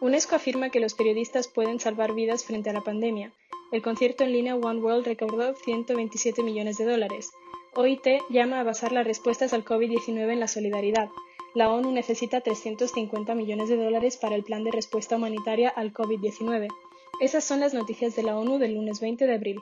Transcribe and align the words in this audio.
UNESCO 0.00 0.36
afirma 0.36 0.70
que 0.70 0.78
los 0.78 0.94
periodistas 0.94 1.48
pueden 1.48 1.80
salvar 1.80 2.14
vidas 2.14 2.44
frente 2.44 2.70
a 2.70 2.72
la 2.72 2.82
pandemia. 2.82 3.32
El 3.72 3.82
concierto 3.82 4.22
en 4.22 4.32
línea 4.32 4.54
One 4.54 4.80
World 4.80 5.06
recaudó 5.06 5.54
127 5.54 6.42
millones 6.42 6.78
de 6.78 6.84
dólares. 6.84 7.30
OIT 7.74 8.06
llama 8.30 8.60
a 8.60 8.62
basar 8.62 8.92
las 8.92 9.06
respuestas 9.06 9.52
al 9.52 9.64
COVID-19 9.64 10.32
en 10.32 10.40
la 10.40 10.48
solidaridad. 10.48 11.10
La 11.54 11.70
ONU 11.70 11.90
necesita 11.90 12.40
350 12.40 13.34
millones 13.34 13.68
de 13.68 13.76
dólares 13.76 14.16
para 14.16 14.36
el 14.36 14.44
plan 14.44 14.62
de 14.62 14.70
respuesta 14.70 15.16
humanitaria 15.16 15.68
al 15.68 15.92
COVID-19. 15.92 16.68
Esas 17.20 17.42
son 17.42 17.58
las 17.58 17.74
noticias 17.74 18.14
de 18.14 18.22
la 18.22 18.38
ONU 18.38 18.58
del 18.58 18.74
lunes 18.74 19.00
20 19.00 19.26
de 19.26 19.34
abril. 19.34 19.60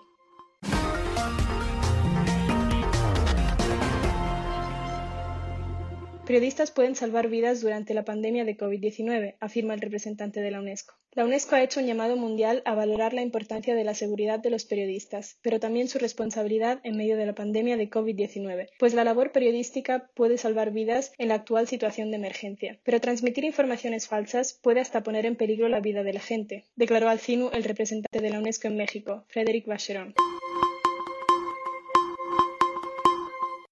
Periodistas 6.27 6.73
pueden 6.73 6.97
salvar 6.97 7.29
vidas 7.29 7.61
durante 7.61 7.95
la 7.95 8.05
pandemia 8.05 8.45
de 8.45 8.57
COVID-19, 8.57 9.37
afirma 9.39 9.75
el 9.75 9.81
representante 9.81 10.41
de 10.41 10.51
la 10.51 10.59
UNESCO. 10.59 10.95
La 11.13 11.25
UNESCO 11.25 11.55
ha 11.55 11.63
hecho 11.63 11.79
un 11.79 11.87
llamado 11.87 12.17
mundial 12.17 12.63
a 12.65 12.75
valorar 12.75 13.15
la 13.15 13.23
importancia 13.23 13.77
de 13.77 13.85
la 13.85 13.95
seguridad 13.95 14.41
de 14.41 14.51
los 14.51 14.65
periodistas, 14.65 15.39
pero 15.41 15.61
también 15.61 15.87
su 15.87 16.01
responsabilidad 16.01 16.81
en 16.83 16.97
medio 16.97 17.17
de 17.17 17.27
la 17.27 17.35
pandemia 17.37 17.77
de 17.77 17.89
COVID-19, 17.89 18.71
pues 18.77 18.93
la 18.93 19.05
labor 19.05 19.31
periodística 19.31 20.11
puede 20.15 20.37
salvar 20.37 20.73
vidas 20.73 21.13
en 21.17 21.29
la 21.29 21.37
actual 21.37 21.69
situación 21.69 22.11
de 22.11 22.17
emergencia. 22.17 22.81
Pero 22.83 23.01
transmitir 23.01 23.45
informaciones 23.45 24.09
falsas 24.09 24.59
puede 24.61 24.81
hasta 24.81 25.05
poner 25.05 25.27
en 25.27 25.37
peligro 25.37 25.69
la 25.69 25.79
vida 25.79 26.03
de 26.03 26.13
la 26.13 26.21
gente, 26.21 26.65
declaró 26.75 27.09
al 27.09 27.21
CINU 27.21 27.51
el 27.53 27.63
representante 27.63 28.21
de 28.21 28.31
la 28.31 28.41
UNESCO 28.41 28.67
en 28.67 28.77
México, 28.77 29.25
Frédéric 29.29 29.67
Vacheron. 29.69 30.13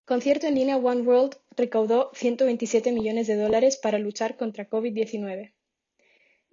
Concierto 0.06 0.46
en 0.46 0.54
línea 0.54 0.76
One 0.76 1.00
World 1.00 1.36
recaudó 1.56 2.10
127 2.14 2.92
millones 2.92 3.26
de 3.26 3.36
dólares 3.36 3.78
para 3.82 3.98
luchar 3.98 4.36
contra 4.36 4.68
COVID-19. 4.68 5.52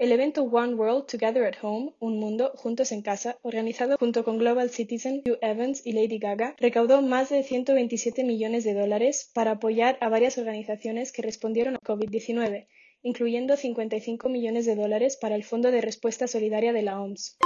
El 0.02 0.12
evento 0.12 0.42
One 0.42 0.74
World 0.74 1.06
Together 1.06 1.44
at 1.46 1.58
Home, 1.62 1.94
Un 2.00 2.20
Mundo 2.20 2.54
Juntos 2.56 2.92
en 2.92 3.04
Casa, 3.04 3.38
organizado 3.44 3.98
junto 4.00 4.24
con 4.24 4.40
Global 4.40 4.72
Citizen, 4.72 5.22
Hugh 5.24 5.38
Evans 5.42 5.86
y 5.86 5.92
Lady 5.92 6.18
Gaga, 6.18 6.56
recaudó 6.58 7.04
más 7.04 7.30
de 7.30 7.44
127 7.44 8.24
millones 8.24 8.64
de 8.64 8.74
dólares 8.74 9.30
para 9.34 9.52
apoyar 9.52 10.00
a 10.02 10.10
varias 10.10 10.40
organizaciones 10.40 11.12
que 11.12 11.22
respondieron 11.22 11.76
a 11.76 11.80
COVID-19, 11.80 12.66
incluyendo 13.04 13.56
55 13.58 14.28
millones 14.28 14.66
de 14.66 14.76
dólares 14.76 15.18
para 15.22 15.36
el 15.36 15.44
Fondo 15.44 15.70
de 15.70 15.82
Respuesta 15.82 16.28
Solidaria 16.28 16.74
de 16.74 16.82
la 16.82 17.00
OMS. 17.00 17.38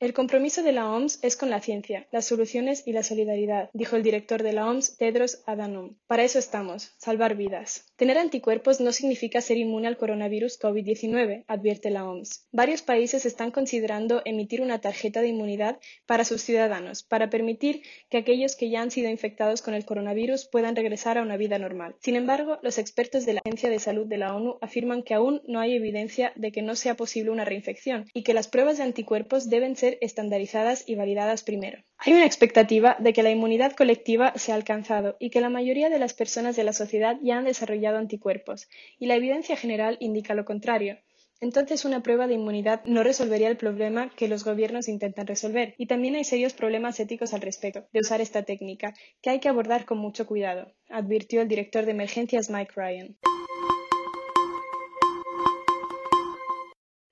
El 0.00 0.12
compromiso 0.12 0.62
de 0.62 0.70
la 0.70 0.88
OMS 0.88 1.18
es 1.22 1.36
con 1.36 1.50
la 1.50 1.60
ciencia, 1.60 2.06
las 2.12 2.24
soluciones 2.24 2.86
y 2.86 2.92
la 2.92 3.02
solidaridad, 3.02 3.68
dijo 3.72 3.96
el 3.96 4.04
director 4.04 4.44
de 4.44 4.52
la 4.52 4.68
OMS, 4.70 4.96
Tedros 4.96 5.42
Adhanom. 5.44 5.96
Para 6.06 6.22
eso 6.22 6.38
estamos, 6.38 6.94
salvar 6.98 7.34
vidas. 7.34 7.84
Tener 7.96 8.16
anticuerpos 8.16 8.80
no 8.80 8.92
significa 8.92 9.40
ser 9.40 9.56
inmune 9.56 9.88
al 9.88 9.96
coronavirus 9.96 10.60
COVID-19, 10.60 11.46
advierte 11.48 11.90
la 11.90 12.08
OMS. 12.08 12.46
Varios 12.52 12.82
países 12.82 13.26
están 13.26 13.50
considerando 13.50 14.22
emitir 14.24 14.62
una 14.62 14.80
tarjeta 14.80 15.20
de 15.20 15.30
inmunidad 15.30 15.80
para 16.06 16.24
sus 16.24 16.42
ciudadanos, 16.42 17.02
para 17.02 17.28
permitir 17.28 17.82
que 18.08 18.18
aquellos 18.18 18.54
que 18.54 18.70
ya 18.70 18.82
han 18.82 18.92
sido 18.92 19.10
infectados 19.10 19.62
con 19.62 19.74
el 19.74 19.84
coronavirus 19.84 20.46
puedan 20.46 20.76
regresar 20.76 21.18
a 21.18 21.22
una 21.22 21.36
vida 21.36 21.58
normal. 21.58 21.96
Sin 21.98 22.14
embargo, 22.14 22.60
los 22.62 22.78
expertos 22.78 23.26
de 23.26 23.32
la 23.32 23.40
Agencia 23.44 23.68
de 23.68 23.80
Salud 23.80 24.06
de 24.06 24.18
la 24.18 24.36
ONU 24.36 24.58
afirman 24.60 25.02
que 25.02 25.14
aún 25.14 25.42
no 25.48 25.58
hay 25.58 25.74
evidencia 25.74 26.32
de 26.36 26.52
que 26.52 26.62
no 26.62 26.76
sea 26.76 26.94
posible 26.94 27.32
una 27.32 27.44
reinfección 27.44 28.06
y 28.14 28.22
que 28.22 28.32
las 28.32 28.46
pruebas 28.46 28.78
de 28.78 28.84
anticuerpos 28.84 29.50
deben 29.50 29.74
estandarizadas 30.02 30.84
y 30.86 30.96
validadas 30.96 31.42
primero. 31.42 31.82
Hay 31.96 32.12
una 32.12 32.26
expectativa 32.26 32.96
de 32.98 33.14
que 33.14 33.22
la 33.22 33.30
inmunidad 33.30 33.72
colectiva 33.72 34.34
se 34.36 34.52
ha 34.52 34.56
alcanzado 34.56 35.16
y 35.18 35.30
que 35.30 35.40
la 35.40 35.48
mayoría 35.48 35.88
de 35.88 35.98
las 35.98 36.12
personas 36.12 36.56
de 36.56 36.64
la 36.64 36.74
sociedad 36.74 37.16
ya 37.22 37.38
han 37.38 37.46
desarrollado 37.46 37.96
anticuerpos, 37.96 38.68
y 38.98 39.06
la 39.06 39.14
evidencia 39.14 39.56
general 39.56 39.96
indica 40.00 40.34
lo 40.34 40.44
contrario. 40.44 40.98
Entonces 41.40 41.84
una 41.84 42.02
prueba 42.02 42.26
de 42.26 42.34
inmunidad 42.34 42.84
no 42.84 43.04
resolvería 43.04 43.48
el 43.48 43.56
problema 43.56 44.10
que 44.10 44.26
los 44.26 44.44
gobiernos 44.44 44.88
intentan 44.88 45.26
resolver, 45.26 45.74
y 45.78 45.86
también 45.86 46.16
hay 46.16 46.24
serios 46.24 46.52
problemas 46.52 46.98
éticos 46.98 47.32
al 47.32 47.40
respecto 47.40 47.86
de 47.92 48.00
usar 48.00 48.20
esta 48.20 48.42
técnica, 48.42 48.94
que 49.22 49.30
hay 49.30 49.38
que 49.38 49.48
abordar 49.48 49.84
con 49.84 49.98
mucho 49.98 50.26
cuidado, 50.26 50.72
advirtió 50.88 51.40
el 51.40 51.48
director 51.48 51.84
de 51.84 51.92
emergencias 51.92 52.50
Mike 52.50 52.72
Ryan. 52.74 53.16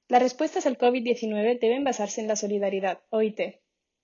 Las 0.08 0.22
respuestas 0.22 0.66
al 0.66 0.78
COVID-19 0.78 1.58
deben 1.58 1.82
basarse 1.82 2.20
en 2.20 2.28
la 2.28 2.36
solidaridad, 2.36 3.00
OIT. 3.10 3.40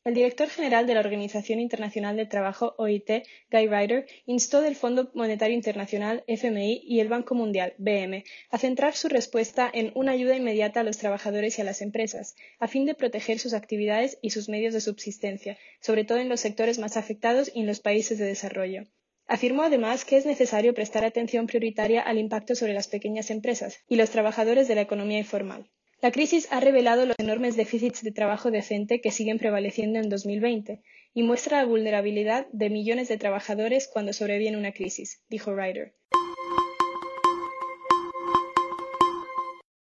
El 0.03 0.15
director 0.15 0.49
general 0.49 0.85
de 0.85 0.95
la 0.95 1.01
Organización 1.01 1.61
Internacional 1.61 2.17
del 2.17 2.29
Trabajo, 2.29 2.75
OIT, 2.77 3.09
Guy 3.53 3.69
Ryder, 3.69 4.07
instó 4.27 4.63
del 4.63 4.75
Fondo 4.75 5.13
Monetario 5.15 5.55
Internacional, 5.55 6.25
FMI, 6.27 6.83
y 6.85 6.99
el 6.99 7.07
Banco 7.07 7.37
Mundial, 7.37 7.75
BM, 7.79 8.25
a 8.51 8.59
centrar 8.59 8.97
su 8.97 9.09
respuesta 9.09 9.71
en 9.73 9.93
una 9.95 10.11
ayuda 10.11 10.35
inmediata 10.35 10.81
a 10.81 10.83
los 10.83 10.99
trabajadores 10.99 11.57
y 11.57 11.63
a 11.63 11.65
las 11.65 11.81
empresas, 11.83 12.34
a 12.59 12.67
fin 12.67 12.84
de 12.84 12.97
proteger 12.97 13.39
sus 13.39 13.55
actividades 13.55 14.19
y 14.23 14.31
sus 14.31 14.49
medios 14.49 14.75
de 14.75 14.81
subsistencia, 14.81 15.57
sobre 15.81 16.03
todo 16.03 16.19
en 16.19 16.29
los 16.29 16.41
sectores 16.41 16.81
más 16.81 16.97
afectados 16.97 17.49
y 17.55 17.61
en 17.61 17.69
los 17.69 17.79
países 17.79 18.19
de 18.19 18.25
desarrollo. 18.27 18.89
Afirmó 19.29 19.63
además 19.63 20.05
que 20.05 20.17
es 20.17 20.27
necesario 20.27 20.75
prestar 20.75 21.05
atención 21.05 21.47
prioritaria 21.47 22.03
al 22.03 22.19
impacto 22.19 22.57
sobre 22.57 22.75
las 22.75 22.89
pequeñas 22.89 23.31
empresas 23.31 23.79
y 23.89 23.95
los 23.95 24.11
trabajadores 24.11 24.67
de 24.67 24.75
la 24.75 24.81
economía 24.81 25.21
informal. 25.21 25.71
La 26.03 26.11
crisis 26.11 26.49
ha 26.51 26.59
revelado 26.59 27.07
los 27.07 27.15
enormes 27.21 27.55
déficits 27.55 28.03
de 28.03 28.11
trabajo 28.11 28.51
decente 28.51 29.01
que 29.01 29.13
siguen 29.13 29.39
prevaleciendo 29.39 30.01
en 30.01 30.09
2020 30.09 30.83
y 31.15 31.23
muestra 31.23 31.59
la 31.59 31.65
vulnerabilidad 31.65 32.49
de 32.51 32.71
millones 32.71 33.07
de 33.07 33.19
trabajadores 33.19 33.87
cuando 33.87 34.13
sobreviene 34.13 34.59
una 34.59 34.73
crisis, 34.73 35.23
dijo 35.29 35.55
Ryder. 35.55 35.95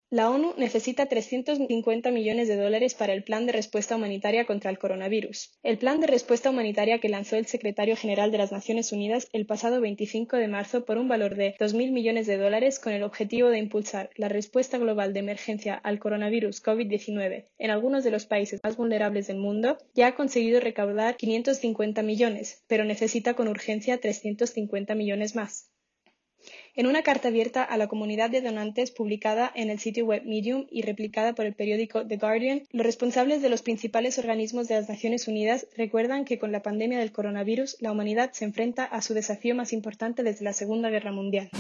La 0.08 0.30
ONU 0.30 0.54
necesita 0.56 1.06
350 1.06 2.12
millones 2.12 2.46
de 2.46 2.54
dólares 2.54 2.94
para 2.94 3.12
el 3.12 3.24
Plan 3.24 3.44
de 3.44 3.50
Respuesta 3.50 3.96
Humanitaria 3.96 4.46
contra 4.46 4.70
el 4.70 4.78
Coronavirus. 4.78 5.58
El 5.64 5.78
Plan 5.78 5.98
de 5.98 6.06
Respuesta 6.06 6.50
Humanitaria 6.50 7.00
que 7.00 7.08
lanzó 7.08 7.34
el 7.34 7.46
secretario 7.46 7.96
general 7.96 8.30
de 8.30 8.38
las 8.38 8.52
Naciones 8.52 8.92
Unidas 8.92 9.26
el 9.32 9.46
pasado 9.46 9.80
25 9.80 10.36
de 10.36 10.46
marzo 10.46 10.84
por 10.84 10.98
un 10.98 11.08
valor 11.08 11.34
de 11.34 11.56
2.000 11.58 11.90
millones 11.90 12.28
de 12.28 12.36
dólares 12.36 12.78
con 12.78 12.92
el 12.92 13.02
objetivo 13.02 13.48
de 13.48 13.58
impulsar 13.58 14.10
la 14.14 14.28
respuesta 14.28 14.78
global 14.78 15.12
de 15.12 15.18
emergencia 15.18 15.74
al 15.74 15.98
coronavirus 15.98 16.62
COVID-19 16.62 17.46
en 17.58 17.70
algunos 17.72 18.04
de 18.04 18.12
los 18.12 18.26
países 18.26 18.60
más 18.62 18.76
vulnerables 18.76 19.26
del 19.26 19.38
mundo, 19.38 19.76
ya 19.92 20.06
ha 20.06 20.14
conseguido 20.14 20.60
recaudar 20.60 21.16
550 21.16 22.02
millones, 22.02 22.62
pero 22.68 22.84
necesita 22.84 23.34
con 23.34 23.48
urgencia 23.48 23.98
350 23.98 24.94
millones 24.94 25.34
más. 25.34 25.72
En 26.74 26.86
una 26.86 27.02
carta 27.02 27.28
abierta 27.28 27.62
a 27.62 27.76
la 27.76 27.88
comunidad 27.88 28.30
de 28.30 28.40
donantes 28.40 28.90
publicada 28.90 29.50
en 29.54 29.70
el 29.70 29.78
sitio 29.78 30.04
web 30.04 30.22
Medium 30.24 30.66
y 30.70 30.82
replicada 30.82 31.34
por 31.34 31.46
el 31.46 31.54
periódico 31.54 32.06
The 32.06 32.16
Guardian, 32.16 32.62
los 32.72 32.84
responsables 32.84 33.42
de 33.42 33.48
los 33.48 33.62
principales 33.62 34.18
organismos 34.18 34.68
de 34.68 34.74
las 34.74 34.88
Naciones 34.88 35.28
Unidas 35.28 35.66
recuerdan 35.76 36.24
que 36.24 36.38
con 36.38 36.52
la 36.52 36.62
pandemia 36.62 36.98
del 36.98 37.12
coronavirus 37.12 37.76
la 37.80 37.92
humanidad 37.92 38.32
se 38.32 38.44
enfrenta 38.44 38.84
a 38.84 39.02
su 39.02 39.14
desafío 39.14 39.54
más 39.54 39.72
importante 39.72 40.22
desde 40.22 40.44
la 40.44 40.52
Segunda 40.52 40.90
Guerra 40.90 41.12
Mundial. 41.12 41.50